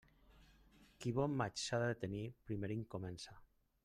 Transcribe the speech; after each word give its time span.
Qui 1.03 1.13
bon 1.19 1.35
maig 1.41 1.65
ha 1.75 1.79
de 1.83 1.91
tenir, 2.05 2.23
primerenc 2.49 2.89
comença. 2.97 3.37